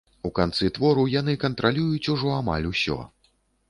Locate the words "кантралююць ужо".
1.45-2.35